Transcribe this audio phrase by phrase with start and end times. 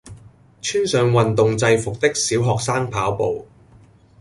[0.63, 3.45] 穿上運動制服的小學生跑步